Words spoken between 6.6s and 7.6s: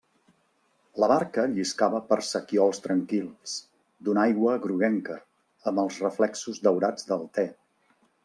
daurats del te.